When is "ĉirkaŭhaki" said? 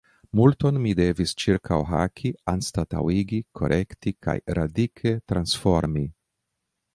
1.43-2.31